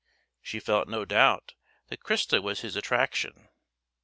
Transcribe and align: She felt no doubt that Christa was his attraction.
She 0.41 0.59
felt 0.59 0.87
no 0.87 1.05
doubt 1.05 1.53
that 1.89 1.99
Christa 1.99 2.41
was 2.41 2.61
his 2.61 2.75
attraction. 2.75 3.49